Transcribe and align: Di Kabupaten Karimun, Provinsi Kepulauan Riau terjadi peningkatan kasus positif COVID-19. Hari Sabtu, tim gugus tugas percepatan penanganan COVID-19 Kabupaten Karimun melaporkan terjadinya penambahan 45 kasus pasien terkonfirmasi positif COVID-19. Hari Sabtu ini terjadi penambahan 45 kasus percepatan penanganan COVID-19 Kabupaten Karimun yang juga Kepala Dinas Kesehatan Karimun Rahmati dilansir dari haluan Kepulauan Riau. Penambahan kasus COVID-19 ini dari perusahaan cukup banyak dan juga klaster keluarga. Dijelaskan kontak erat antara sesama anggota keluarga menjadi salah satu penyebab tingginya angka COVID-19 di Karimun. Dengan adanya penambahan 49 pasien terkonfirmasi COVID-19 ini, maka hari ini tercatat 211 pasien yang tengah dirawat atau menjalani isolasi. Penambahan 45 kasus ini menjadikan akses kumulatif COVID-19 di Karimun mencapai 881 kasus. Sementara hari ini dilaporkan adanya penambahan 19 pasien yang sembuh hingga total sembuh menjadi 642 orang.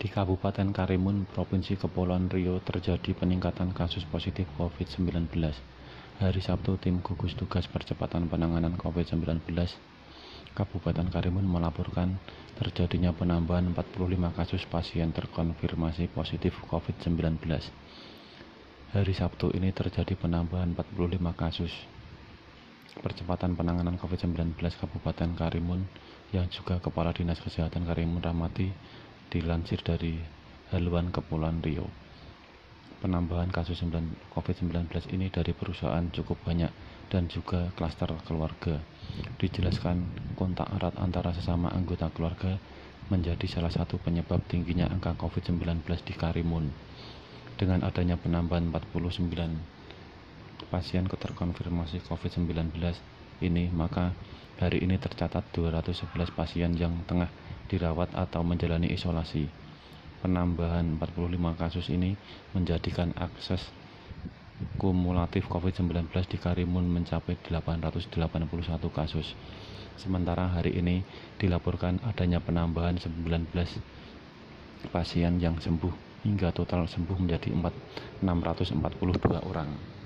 Di 0.00 0.08
Kabupaten 0.08 0.72
Karimun, 0.72 1.28
Provinsi 1.28 1.76
Kepulauan 1.76 2.32
Riau 2.32 2.56
terjadi 2.64 3.12
peningkatan 3.12 3.76
kasus 3.76 4.00
positif 4.08 4.48
COVID-19. 4.56 5.28
Hari 6.24 6.40
Sabtu, 6.40 6.80
tim 6.80 7.04
gugus 7.04 7.36
tugas 7.36 7.68
percepatan 7.68 8.24
penanganan 8.24 8.80
COVID-19 8.80 9.44
Kabupaten 10.56 11.04
Karimun 11.04 11.44
melaporkan 11.44 12.16
terjadinya 12.56 13.12
penambahan 13.12 13.76
45 13.76 14.40
kasus 14.40 14.64
pasien 14.72 15.12
terkonfirmasi 15.12 16.08
positif 16.16 16.56
COVID-19. 16.64 17.36
Hari 18.96 19.12
Sabtu 19.12 19.52
ini 19.52 19.68
terjadi 19.68 20.16
penambahan 20.16 20.72
45 20.80 21.20
kasus 21.36 21.76
percepatan 23.04 23.52
penanganan 23.52 24.00
COVID-19 24.00 24.56
Kabupaten 24.56 25.36
Karimun 25.36 25.84
yang 26.32 26.48
juga 26.48 26.80
Kepala 26.80 27.12
Dinas 27.12 27.36
Kesehatan 27.44 27.84
Karimun 27.84 28.24
Rahmati 28.24 28.72
dilansir 29.30 29.78
dari 29.86 30.18
haluan 30.74 31.14
Kepulauan 31.14 31.62
Riau. 31.62 31.86
Penambahan 33.00 33.48
kasus 33.48 33.80
COVID-19 34.34 34.92
ini 35.16 35.32
dari 35.32 35.56
perusahaan 35.56 36.04
cukup 36.12 36.36
banyak 36.44 36.68
dan 37.08 37.30
juga 37.32 37.72
klaster 37.72 38.12
keluarga. 38.28 38.76
Dijelaskan 39.40 40.04
kontak 40.36 40.68
erat 40.76 40.98
antara 41.00 41.32
sesama 41.32 41.72
anggota 41.72 42.12
keluarga 42.12 42.60
menjadi 43.08 43.46
salah 43.48 43.72
satu 43.72 43.96
penyebab 43.96 44.44
tingginya 44.44 44.90
angka 44.92 45.16
COVID-19 45.16 45.80
di 46.04 46.12
Karimun. 46.12 46.68
Dengan 47.56 47.88
adanya 47.88 48.20
penambahan 48.20 48.68
49 48.68 49.79
pasien 50.68 51.08
terkonfirmasi 51.08 52.04
COVID-19 52.04 52.76
ini, 53.40 53.72
maka 53.72 54.12
hari 54.60 54.84
ini 54.84 55.00
tercatat 55.00 55.48
211 55.56 56.36
pasien 56.36 56.70
yang 56.76 56.92
tengah 57.08 57.32
dirawat 57.72 58.12
atau 58.12 58.44
menjalani 58.44 58.92
isolasi. 58.92 59.48
Penambahan 60.20 61.00
45 61.00 61.56
kasus 61.56 61.88
ini 61.88 62.12
menjadikan 62.52 63.16
akses 63.16 63.72
kumulatif 64.76 65.48
COVID-19 65.48 66.12
di 66.28 66.36
Karimun 66.36 66.84
mencapai 66.84 67.40
881 67.40 68.12
kasus. 68.92 69.32
Sementara 69.96 70.48
hari 70.52 70.76
ini 70.76 71.00
dilaporkan 71.40 72.00
adanya 72.04 72.40
penambahan 72.40 73.00
19 73.00 73.48
pasien 74.92 75.40
yang 75.40 75.56
sembuh 75.56 75.92
hingga 76.24 76.52
total 76.52 76.84
sembuh 76.84 77.16
menjadi 77.16 77.52
642 77.52 79.40
orang. 79.44 79.90